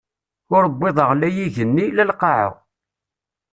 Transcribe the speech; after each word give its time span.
Ur 0.55 0.63
wwiḍeɣ 0.69 1.09
la 1.19 1.29
igenni, 1.45 1.85
la 1.95 2.03
lqaɛa. 2.09 2.49